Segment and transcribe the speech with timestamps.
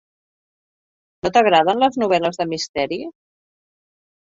[1.27, 3.01] No t'agraden les novel·les de misteri?